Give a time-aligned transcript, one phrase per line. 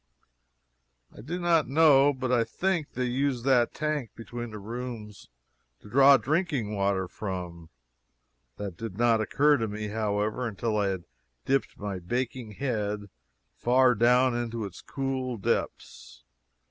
[1.15, 5.29] I do not know, but I think they used that tank between the rooms
[5.79, 7.69] to draw drinking water from;
[8.57, 11.03] that did not occur to me, however, until I had
[11.45, 13.11] dipped my baking head
[13.53, 16.23] far down into its cool depths.